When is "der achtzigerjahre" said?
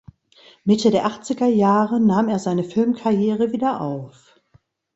0.89-1.99